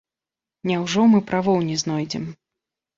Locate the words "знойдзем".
1.85-2.31